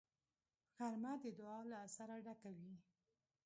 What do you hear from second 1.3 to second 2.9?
دعا له اثره ډکه وي